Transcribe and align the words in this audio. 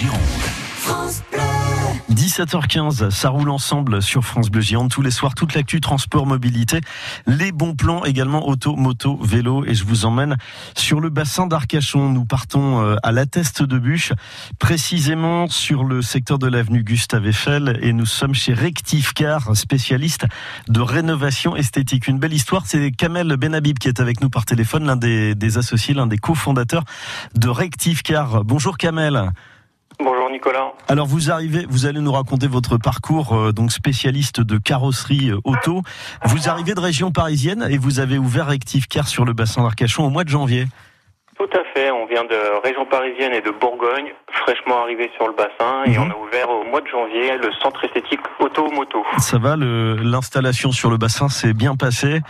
Gironde. 0.00 0.20
17h15, 2.10 3.10
ça 3.10 3.28
roule 3.28 3.50
ensemble 3.50 4.00
sur 4.00 4.24
France 4.24 4.48
Bleu 4.48 4.62
Gironde 4.62 4.88
tous 4.88 5.02
les 5.02 5.10
soirs, 5.10 5.34
toute 5.34 5.52
l'actu 5.52 5.82
transport, 5.82 6.24
mobilité, 6.24 6.80
les 7.26 7.52
bons 7.52 7.74
plans 7.74 8.06
également 8.06 8.48
auto, 8.48 8.76
moto, 8.76 9.18
vélo 9.22 9.66
et 9.66 9.74
je 9.74 9.84
vous 9.84 10.06
emmène 10.06 10.38
sur 10.74 11.00
le 11.00 11.10
bassin 11.10 11.46
d'Arcachon. 11.46 12.08
Nous 12.08 12.24
partons 12.24 12.82
euh, 12.82 12.96
à 13.02 13.12
la 13.12 13.26
Teste 13.26 13.62
de 13.62 13.78
Bûche, 13.78 14.14
précisément 14.58 15.48
sur 15.48 15.84
le 15.84 16.00
secteur 16.00 16.38
de 16.38 16.46
l'avenue 16.46 16.82
Gustave 16.82 17.26
Eiffel 17.26 17.78
et 17.82 17.92
nous 17.92 18.06
sommes 18.06 18.34
chez 18.34 18.54
Rectivecar, 18.54 19.54
spécialiste 19.54 20.24
de 20.68 20.80
rénovation 20.80 21.56
esthétique. 21.56 22.08
Une 22.08 22.18
belle 22.18 22.32
histoire, 22.32 22.62
c'est 22.64 22.90
Kamel 22.90 23.36
Benhabib 23.36 23.78
qui 23.78 23.88
est 23.88 24.00
avec 24.00 24.22
nous 24.22 24.30
par 24.30 24.46
téléphone, 24.46 24.86
l'un 24.86 24.96
des, 24.96 25.34
des 25.34 25.58
associés, 25.58 25.92
l'un 25.92 26.06
des 26.06 26.16
cofondateurs 26.16 26.84
de 27.34 27.50
Rectivecar. 27.50 28.44
Bonjour 28.44 28.78
Kamel. 28.78 29.30
Bonjour 29.98 30.30
Nicolas. 30.30 30.72
Alors 30.88 31.06
vous 31.06 31.30
arrivez, 31.30 31.66
vous 31.68 31.84
allez 31.86 32.00
nous 32.00 32.12
raconter 32.12 32.46
votre 32.46 32.78
parcours, 32.78 33.34
euh, 33.36 33.52
donc 33.52 33.70
spécialiste 33.70 34.40
de 34.40 34.56
carrosserie 34.56 35.30
euh, 35.30 35.38
auto. 35.44 35.82
Vous 36.24 36.48
arrivez 36.48 36.74
de 36.74 36.80
région 36.80 37.10
parisienne 37.12 37.66
et 37.70 37.76
vous 37.76 38.00
avez 38.00 38.16
ouvert 38.16 38.48
Active 38.48 38.86
Car 38.88 39.08
sur 39.08 39.24
le 39.26 39.32
bassin 39.34 39.62
d'Arcachon 39.62 40.04
au 40.06 40.10
mois 40.10 40.24
de 40.24 40.30
janvier. 40.30 40.66
Tout 41.36 41.48
à 41.54 41.64
fait, 41.74 41.90
on 41.90 42.06
vient 42.06 42.24
de 42.24 42.62
région 42.64 42.86
parisienne 42.86 43.32
et 43.32 43.40
de 43.42 43.50
Bourgogne, 43.50 44.12
fraîchement 44.44 44.82
arrivé 44.82 45.10
sur 45.16 45.26
le 45.26 45.34
bassin 45.34 45.84
et 45.86 45.90
Mhm. 45.98 45.98
on 45.98 46.10
a 46.10 46.26
ouvert 46.26 46.48
au 46.50 46.64
mois 46.64 46.80
de 46.80 46.86
janvier 46.86 47.36
le 47.36 47.50
centre 47.62 47.84
esthétique 47.84 48.20
auto-moto. 48.38 49.04
Ça 49.18 49.38
va, 49.38 49.56
l'installation 49.56 50.70
sur 50.72 50.90
le 50.90 50.96
bassin 50.96 51.28
s'est 51.28 51.52
bien 51.54 51.76
passée. 51.76 52.20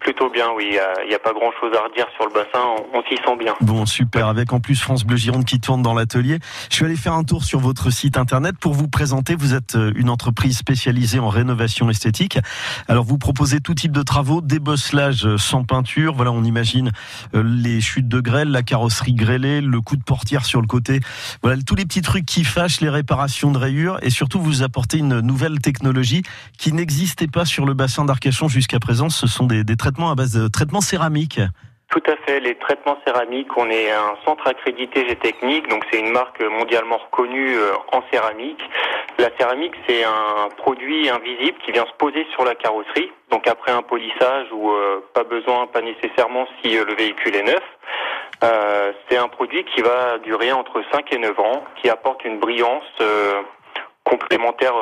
Plutôt 0.00 0.30
bien, 0.30 0.46
oui, 0.56 0.76
il 1.02 1.08
n'y 1.08 1.14
a, 1.14 1.18
pas 1.18 1.32
grand 1.32 1.50
chose 1.60 1.72
à 1.76 1.82
redire 1.82 2.06
sur 2.14 2.26
le 2.26 2.32
bassin, 2.32 2.64
on, 2.94 3.02
s'y 3.02 3.16
sent 3.16 3.36
bien. 3.36 3.54
Bon, 3.60 3.84
super. 3.84 4.28
Avec 4.28 4.52
en 4.52 4.60
plus 4.60 4.80
France 4.80 5.04
Bleu 5.04 5.16
Gironde 5.16 5.44
qui 5.44 5.58
tourne 5.60 5.82
dans 5.82 5.94
l'atelier. 5.94 6.38
Je 6.70 6.76
suis 6.76 6.84
allé 6.84 6.96
faire 6.96 7.14
un 7.14 7.24
tour 7.24 7.42
sur 7.42 7.58
votre 7.58 7.90
site 7.90 8.16
internet 8.16 8.54
pour 8.60 8.74
vous 8.74 8.86
présenter. 8.86 9.34
Vous 9.34 9.54
êtes 9.54 9.74
euh, 9.74 9.92
une 9.96 10.08
entreprise 10.08 10.56
spécialisée 10.56 11.18
en 11.18 11.28
rénovation 11.28 11.90
esthétique. 11.90 12.38
Alors, 12.86 13.04
vous 13.04 13.18
proposez 13.18 13.60
tout 13.60 13.74
type 13.74 13.90
de 13.90 14.02
travaux, 14.02 14.40
débosselage 14.40 15.26
euh, 15.26 15.36
sans 15.36 15.64
peinture. 15.64 16.14
Voilà, 16.14 16.30
on 16.30 16.44
imagine 16.44 16.92
euh, 17.34 17.42
les 17.42 17.80
chutes 17.80 18.08
de 18.08 18.20
grêle, 18.20 18.50
la 18.50 18.62
carrosserie 18.62 19.14
grêlée, 19.14 19.60
le 19.60 19.80
coup 19.80 19.96
de 19.96 20.04
portière 20.04 20.44
sur 20.44 20.60
le 20.60 20.68
côté. 20.68 21.00
Voilà, 21.42 21.60
tous 21.66 21.74
les 21.74 21.84
petits 21.84 22.02
trucs 22.02 22.24
qui 22.24 22.44
fâchent, 22.44 22.80
les 22.80 22.88
réparations 22.88 23.50
de 23.50 23.58
rayures 23.58 23.98
et 24.02 24.10
surtout 24.10 24.40
vous 24.40 24.62
apportez 24.62 24.98
une 24.98 25.20
nouvelle 25.20 25.58
technologie 25.58 26.22
qui 26.56 26.72
n'existait 26.72 27.26
pas 27.26 27.44
sur 27.44 27.66
le 27.66 27.74
bassin 27.74 28.04
d'Arcachon 28.04 28.48
jusqu'à 28.48 28.78
présent. 28.78 29.08
Ce 29.08 29.26
sont 29.26 29.46
des, 29.46 29.64
des 29.64 29.76
traitements 29.88 30.10
à 30.10 30.14
base 30.14 30.34
de 30.34 30.48
traitements 30.48 30.82
céramiques. 30.82 31.40
Tout 31.88 32.02
à 32.06 32.16
fait, 32.26 32.40
les 32.40 32.56
traitements 32.56 32.98
céramiques, 33.06 33.56
on 33.56 33.70
est 33.70 33.90
un 33.90 34.16
centre 34.26 34.46
accrédité 34.46 35.08
G-Technique, 35.08 35.66
donc 35.68 35.82
c'est 35.90 35.98
une 35.98 36.10
marque 36.10 36.42
mondialement 36.42 36.98
reconnue 36.98 37.56
euh, 37.56 37.72
en 37.92 38.02
céramique. 38.12 38.60
La 39.18 39.30
céramique, 39.38 39.72
c'est 39.88 40.04
un 40.04 40.50
produit 40.58 41.08
invisible 41.08 41.56
qui 41.64 41.72
vient 41.72 41.86
se 41.86 41.96
poser 41.96 42.26
sur 42.34 42.44
la 42.44 42.54
carrosserie, 42.54 43.10
donc 43.30 43.48
après 43.48 43.72
un 43.72 43.80
polissage 43.80 44.48
ou 44.52 44.70
euh, 44.70 45.02
pas 45.14 45.24
besoin, 45.24 45.66
pas 45.68 45.80
nécessairement 45.80 46.46
si 46.60 46.76
euh, 46.76 46.84
le 46.84 46.94
véhicule 46.94 47.34
est 47.34 47.44
neuf. 47.44 47.64
C'est 49.08 49.16
un 49.16 49.28
produit 49.28 49.64
qui 49.74 49.80
va 49.80 50.18
durer 50.18 50.52
entre 50.52 50.82
5 50.92 51.12
et 51.14 51.18
9 51.18 51.40
ans, 51.40 51.64
qui 51.80 51.88
apporte 51.88 52.24
une 52.24 52.38
brillance 52.38 52.84
complémentaire 54.04 54.74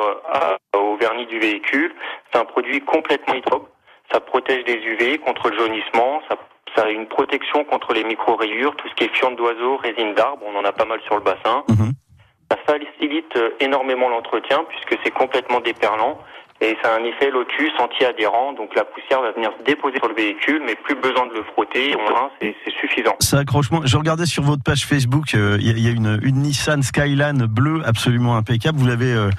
au 0.75 0.95
vernis 0.97 1.25
du 1.25 1.39
véhicule. 1.39 1.91
C'est 2.31 2.37
un 2.37 2.45
produit 2.45 2.81
complètement 2.81 3.33
hydrobe. 3.33 3.65
Ça 4.11 4.19
protège 4.19 4.63
des 4.65 4.75
UV 4.75 5.17
contre 5.19 5.49
le 5.49 5.57
jaunissement, 5.57 6.21
ça, 6.29 6.37
ça 6.75 6.83
a 6.83 6.89
une 6.89 7.07
protection 7.07 7.63
contre 7.65 7.93
les 7.93 8.03
micro-rayures, 8.03 8.75
tout 8.75 8.87
ce 8.87 8.95
qui 8.95 9.03
est 9.03 9.15
fiente 9.15 9.35
d'oiseau, 9.35 9.77
résine 9.77 10.13
d'arbre, 10.13 10.43
on 10.45 10.55
en 10.55 10.63
a 10.63 10.71
pas 10.71 10.85
mal 10.85 11.01
sur 11.01 11.15
le 11.15 11.21
bassin. 11.21 11.63
Mhm. 11.69 11.91
Ça 12.49 12.57
facilite 12.65 13.35
euh, 13.35 13.49
énormément 13.59 14.07
l'entretien 14.09 14.63
puisque 14.69 14.97
c'est 15.03 15.11
complètement 15.11 15.59
déperlant 15.59 16.17
et 16.61 16.75
ça 16.81 16.93
a 16.93 16.99
un 16.99 17.03
effet 17.03 17.29
lotus 17.31 17.71
anti-adhérent, 17.79 18.53
donc 18.53 18.73
la 18.75 18.83
poussière 18.85 19.21
va 19.21 19.31
venir 19.31 19.51
se 19.59 19.63
déposer 19.63 19.97
sur 19.97 20.07
le 20.07 20.15
véhicule, 20.15 20.61
mais 20.65 20.75
plus 20.75 20.95
besoin 20.95 21.27
de 21.27 21.33
le 21.33 21.43
frotter, 21.43 21.95
on 21.95 22.13
rince 22.13 22.31
et 22.41 22.55
c'est 22.65 22.73
suffisant. 22.73 23.15
Ça 23.19 23.39
accroche 23.39 23.69
moins. 23.71 23.81
Je 23.85 23.97
regardais 23.97 24.25
sur 24.25 24.43
votre 24.43 24.63
page 24.63 24.85
Facebook, 24.85 25.33
euh, 25.35 25.57
il 25.59 25.67
y, 25.67 25.69
a- 25.69 25.73
il 25.73 25.79
y 25.83 25.87
a 25.87 25.91
une, 25.91 26.19
une 26.23 26.37
Nissan 26.41 26.81
Skyline 26.81 27.45
bleue 27.45 27.81
absolument 27.85 28.35
impeccable. 28.37 28.79
Vous 28.79 28.87
l'avez, 28.87 29.11
euh, 29.13 29.29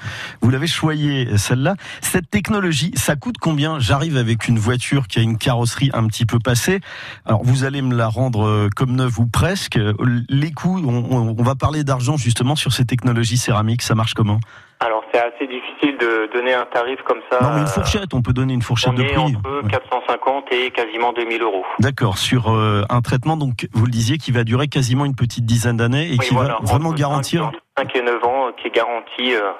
vous 0.41 0.49
l'avez 0.49 0.67
choyée 0.67 1.37
celle-là. 1.37 1.75
Cette 2.01 2.29
technologie, 2.29 2.91
ça 2.95 3.15
coûte 3.15 3.35
combien? 3.39 3.79
J'arrive 3.79 4.17
avec 4.17 4.47
une 4.47 4.59
voiture 4.59 5.07
qui 5.07 5.19
a 5.19 5.21
une 5.21 5.37
carrosserie 5.37 5.89
un 5.93 6.07
petit 6.07 6.25
peu 6.25 6.39
passée. 6.39 6.79
Alors 7.25 7.43
vous 7.43 7.63
allez 7.65 7.81
me 7.81 7.95
la 7.95 8.07
rendre 8.07 8.45
euh, 8.47 8.69
comme 8.75 8.95
neuve 8.95 9.19
ou 9.19 9.25
presque. 9.27 9.77
Euh, 9.77 9.93
Les 10.29 10.51
coûts, 10.51 10.79
on, 10.85 11.05
on- 11.11 11.35
on 11.37 11.43
va 11.43 11.55
parler 11.55 11.83
d'argent 11.83 12.17
justement 12.17 12.55
sur 12.55 12.71
ces 12.73 12.85
technologies 12.85 13.37
céramiques. 13.37 13.81
Ça 13.81 13.95
marche 13.95 14.13
comment? 14.13 14.39
Alors 14.81 14.98
assez 15.33 15.47
difficile 15.47 15.97
de 15.97 16.29
donner 16.33 16.53
un 16.53 16.65
tarif 16.65 16.99
comme 17.03 17.19
ça. 17.31 17.39
Non, 17.41 17.49
mais 17.51 17.59
une 17.61 17.63
Euh, 17.63 17.67
fourchette. 17.67 18.13
On 18.13 18.21
peut 18.21 18.33
donner 18.33 18.53
une 18.53 18.61
fourchette 18.61 18.91
On 18.91 18.93
de 18.95 19.03
est 19.03 19.07
prix. 19.13 19.17
entre 19.35 19.63
Ouais. 19.63 19.69
450 19.71 20.45
et 20.51 20.71
quasiment 20.71 21.13
2000 21.13 21.41
euros. 21.41 21.63
D'accord, 21.79 22.17
sur 22.17 22.51
euh, 22.51 22.83
un 22.89 23.01
traitement, 23.01 23.37
donc 23.37 23.67
vous 23.73 23.85
le 23.85 23.91
disiez, 23.91 24.17
qui 24.17 24.31
va 24.31 24.43
durer 24.43 24.67
quasiment 24.67 25.05
une 25.05 25.15
petite 25.15 25.45
dizaine 25.45 25.77
d'années 25.77 26.07
et 26.07 26.17
Oui, 26.19 26.27
qui 26.27 26.33
voilà, 26.33 26.57
va 26.61 26.65
vraiment 26.71 26.91
garantir. 26.93 27.51
5 27.77 27.95
et 27.95 28.01
9 28.01 28.23
ans, 28.25 28.47
euh, 28.47 28.51
qui 28.61 28.67
est 28.67 28.75
garanti, 28.75 29.33
euh, 29.35 29.51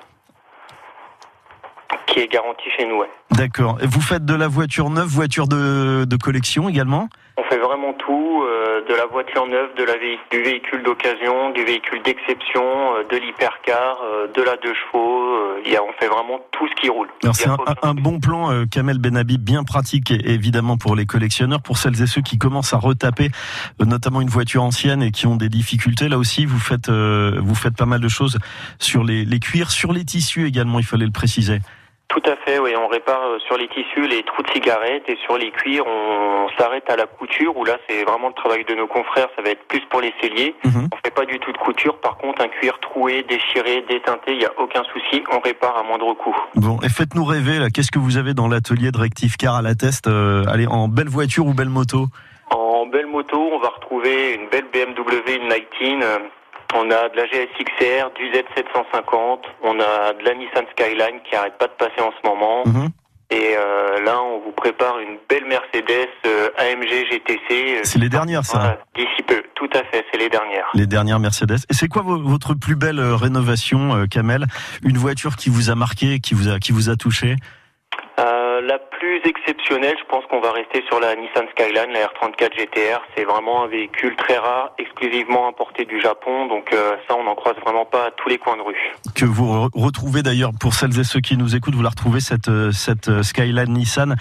qui 2.11 2.19
est 2.19 2.27
garanti 2.31 2.63
chez 2.77 2.85
nous. 2.85 2.97
ouais. 2.97 3.09
D'accord. 3.31 3.77
Et 3.81 3.87
Vous 3.87 4.01
faites 4.01 4.25
de 4.25 4.33
la 4.35 4.47
voiture 4.47 4.89
neuve, 4.89 5.07
voiture 5.07 5.47
de, 5.47 6.05
de 6.05 6.15
collection 6.17 6.67
également? 6.69 7.07
On 7.37 7.43
fait 7.43 7.57
vraiment 7.59 7.93
tout, 7.93 8.43
euh, 8.43 8.81
de 8.89 8.93
la 8.93 9.05
voiture 9.05 9.47
neuve, 9.47 9.69
de 9.77 9.83
la 9.85 9.93
vé- 9.93 10.19
du 10.29 10.41
véhicule 10.43 10.83
d'occasion, 10.83 11.51
du 11.51 11.63
véhicule 11.63 12.01
d'exception, 12.03 12.61
euh, 12.95 13.03
de 13.09 13.15
l'hypercar, 13.15 13.97
euh, 14.03 14.27
de 14.35 14.41
la 14.41 14.57
deux 14.57 14.73
chevaux. 14.73 15.23
euh, 15.35 15.61
y 15.65 15.75
a, 15.77 15.81
on 15.83 15.93
fait 15.99 16.07
vraiment 16.09 16.39
tout 16.51 16.67
ce 16.67 16.81
qui 16.81 16.89
roule. 16.89 17.07
Alors 17.23 17.35
c'est 17.35 17.47
un, 17.47 17.55
un 17.81 17.93
bon 17.93 18.19
plan, 18.19 18.51
euh, 18.51 18.65
Kamel 18.69 18.97
Benhabib, 18.99 19.41
bien 19.41 19.63
pratique 19.63 20.11
évidemment 20.11 20.75
pour 20.77 20.97
les 20.97 21.05
collectionneurs, 21.05 21.61
pour 21.61 21.77
celles 21.77 22.01
et 22.01 22.07
ceux 22.07 22.21
qui 22.21 22.37
commencent 22.37 22.73
à 22.73 22.77
retaper 22.77 23.29
euh, 23.81 23.85
notamment 23.85 24.19
une 24.19 24.29
voiture 24.29 24.63
ancienne 24.63 25.01
et 25.01 25.11
qui 25.11 25.25
ont 25.25 25.37
des 25.37 25.49
difficultés. 25.49 26.09
Là 26.09 26.17
aussi, 26.17 26.45
vous 26.45 26.59
faites 26.59 26.89
euh, 26.89 27.39
vous 27.41 27.55
faites 27.55 27.77
pas 27.77 27.85
mal 27.85 28.01
de 28.01 28.09
choses 28.09 28.37
sur 28.79 29.03
les, 29.05 29.23
les 29.23 29.39
cuirs, 29.39 29.71
sur 29.71 29.93
les 29.93 30.03
tissus 30.03 30.45
également. 30.45 30.79
Il 30.79 30.85
fallait 30.85 31.05
le 31.05 31.11
préciser. 31.11 31.59
Tout 32.09 32.23
à 32.25 32.35
fait, 32.37 32.57
oui. 32.57 32.71
On 32.75 32.87
répare 32.87 33.21
euh, 33.21 33.39
sur 33.39 33.55
les 33.55 33.67
tissus 33.67 34.07
les 34.07 34.23
trous 34.23 34.41
de 34.41 34.49
cigarettes 34.49 35.07
et 35.07 35.17
sur 35.23 35.37
les 35.37 35.51
cuirs, 35.51 35.85
on, 35.85 36.47
s'arrête 36.57 36.89
à 36.89 36.95
la 36.95 37.05
couture 37.05 37.55
où 37.55 37.63
là, 37.63 37.77
c'est 37.87 38.03
vraiment 38.03 38.29
le 38.29 38.33
travail 38.33 38.65
de 38.65 38.73
nos 38.73 38.87
confrères. 38.87 39.27
Ça 39.35 39.43
va 39.43 39.51
être 39.51 39.63
plus 39.67 39.81
pour 39.91 40.01
les 40.01 40.11
celliers. 40.19 40.55
Mhm. 40.65 40.89
On 40.91 40.97
fait 41.05 41.13
pas 41.13 41.25
du 41.25 41.39
tout 41.39 41.51
de 41.51 41.57
couture. 41.57 41.97
Par 41.99 42.17
contre, 42.17 42.41
un 42.41 42.47
cuir 42.47 42.79
troué, 42.79 43.23
déchiré, 43.23 43.85
déteinté, 43.87 44.33
il 44.33 44.41
y 44.41 44.45
a 44.45 44.51
aucun 44.57 44.83
souci. 44.91 45.23
On 45.31 45.39
répare 45.39 45.77
à 45.77 45.83
moindre 45.83 46.13
coût. 46.15 46.35
Bon, 46.55 46.79
et 46.83 46.89
faites-nous 46.89 47.23
rêver. 47.23 47.59
Là, 47.59 47.69
qu'est-ce 47.69 47.91
que 47.91 47.99
vous 47.99 48.17
avez 48.17 48.33
dans 48.33 48.47
l'atelier 48.47 48.91
de 48.91 48.97
Rectif 48.97 49.37
Car 49.37 49.55
à 49.55 49.61
la 49.61 49.75
test 49.75 50.07
euh, 50.07 50.43
Allez, 50.47 50.65
en 50.65 50.87
belle 50.87 51.09
voiture 51.09 51.45
ou 51.45 51.53
belle 51.53 51.69
moto? 51.69 52.07
En 52.49 52.87
belle 52.87 53.05
moto, 53.05 53.37
on 53.37 53.59
va 53.59 53.69
retrouver 53.69 54.33
une 54.33 54.49
belle 54.49 54.65
BMW, 54.73 55.35
une 55.35 55.53
19. 55.79 56.21
On 56.75 56.91
a 56.91 57.09
de 57.09 57.15
la 57.17 57.25
GSXR, 57.25 58.11
du 58.15 58.25
Z750. 58.31 59.39
On 59.63 59.79
a 59.79 60.13
de 60.13 60.23
la 60.23 60.35
Nissan 60.35 60.65
Skyline 60.71 61.19
qui 61.27 61.35
arrête 61.35 61.57
pas 61.57 61.67
de 61.67 61.73
passer 61.73 61.99
en 62.01 62.11
ce 62.11 62.27
moment. 62.27 62.63
Mhm. 62.65 62.89
Et 63.31 63.55
euh, 63.57 63.99
là, 64.03 64.21
on 64.23 64.39
vous 64.39 64.51
prépare 64.51 64.97
une 64.99 65.17
belle 65.29 65.45
Mercedes 65.45 66.09
euh, 66.25 66.49
AMG 66.57 67.05
GTC. 67.11 67.51
euh, 67.51 67.79
C'est 67.83 67.99
les 67.99 68.09
dernières, 68.09 68.43
ça. 68.43 68.57
voilà, 68.59 68.77
D'ici 68.95 69.21
peu, 69.27 69.43
tout 69.55 69.69
à 69.73 69.83
fait, 69.83 70.03
c'est 70.11 70.17
les 70.17 70.29
dernières. 70.29 70.65
Les 70.73 70.87
dernières 70.87 71.19
Mercedes. 71.19 71.57
Et 71.69 71.73
c'est 71.73 71.87
quoi 71.87 72.01
vo- 72.01 72.21
votre 72.23 72.53
plus 72.55 72.75
belle 72.75 72.99
rénovation, 72.99 74.05
Kamel? 74.09 74.45
Une 74.83 74.97
voiture 74.97 75.35
qui 75.35 75.49
vous 75.49 75.69
a 75.69 75.75
marqué, 75.75 76.19
qui 76.19 76.33
vous 76.33 76.49
a, 76.49 76.57
qui 76.59 76.71
vous 76.71 76.89
a 76.89 76.95
touché? 76.95 77.35
La 78.61 78.77
plus 78.99 79.21
exceptionnelle, 79.23 79.95
je 79.99 80.05
pense 80.09 80.23
qu'on 80.29 80.41
va 80.41 80.51
rester 80.51 80.83
sur 80.87 80.99
la 80.99 81.15
Nissan 81.15 81.45
Skyline, 81.51 81.91
la 81.93 82.07
R34 82.07 82.51
GTR. 82.57 82.99
C'est 83.15 83.23
vraiment 83.23 83.63
un 83.63 83.67
véhicule 83.67 84.15
très 84.17 84.37
rare, 84.37 84.71
exclusivement 84.77 85.47
importé 85.47 85.85
du 85.85 85.99
Japon. 86.01 86.47
Donc 86.47 86.73
euh, 86.73 86.95
ça, 87.07 87.15
on 87.17 87.23
n'en 87.23 87.35
croise 87.35 87.55
vraiment 87.65 87.85
pas 87.85 88.07
à 88.07 88.11
tous 88.11 88.29
les 88.29 88.37
coins 88.37 88.57
de 88.57 88.61
rue. 88.61 88.75
que 89.15 89.25
vous 89.25 89.47
re- 89.47 89.69
retrouvez 89.73 90.21
d'ailleurs 90.23 90.51
pour 90.59 90.73
celles 90.73 90.99
et 90.99 91.03
ceux 91.03 91.21
qui 91.21 91.37
nous 91.37 91.55
écoutent, 91.55 91.75
vous 91.75 91.81
la 91.83 91.89
retrouvez 91.89 92.19
cette 92.19 92.49
euh, 92.49 92.71
cette 92.71 93.07
euh, 93.09 93.23
Skyline 93.23 93.71
Nissan, 93.73 94.15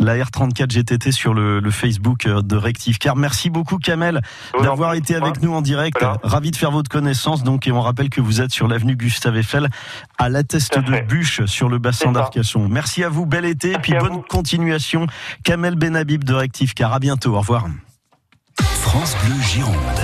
la 0.00 0.16
R34 0.16 0.70
GTT 0.70 1.12
sur 1.12 1.32
le, 1.34 1.60
le 1.60 1.70
Facebook 1.70 2.26
de 2.26 2.56
Rectif 2.56 2.98
Car. 2.98 3.16
Merci 3.16 3.50
beaucoup 3.50 3.78
Kamel 3.78 4.20
d'avoir 4.60 4.94
été 4.94 5.14
avec 5.14 5.40
nous 5.42 5.54
en 5.54 5.62
direct. 5.62 5.96
Voilà. 6.00 6.18
Ravi 6.22 6.50
de 6.50 6.56
faire 6.56 6.70
votre 6.70 6.90
connaissance. 6.90 7.44
Donc 7.44 7.66
et 7.66 7.72
on 7.72 7.80
rappelle 7.80 8.10
que 8.10 8.20
vous 8.20 8.40
êtes 8.40 8.50
sur 8.50 8.66
l'avenue 8.68 8.96
Gustave 8.96 9.36
Eiffel 9.36 9.68
à 10.18 10.28
l'atteste 10.28 10.72
Tout 10.84 10.92
à 10.92 11.00
de. 11.00 11.06
Bûche 11.06 11.44
sur 11.46 11.68
le 11.68 11.78
bassin 11.78 12.12
d'Arcachon. 12.12 12.66
Merci 12.68 13.04
à 13.04 13.08
vous, 13.08 13.26
bel 13.26 13.44
été, 13.44 13.68
Merci 13.68 13.80
puis 13.82 13.98
bonne. 13.98 14.22
Continuation. 14.28 15.06
Kamel 15.44 15.76
Benhabib 15.76 16.24
de 16.24 16.34
Rectif 16.34 16.74
Car. 16.74 16.92
À 16.92 16.98
bientôt. 16.98 17.34
Au 17.34 17.40
revoir. 17.40 17.66
France 18.60 19.16
Bleu 19.24 19.40
Gironde. 19.40 20.03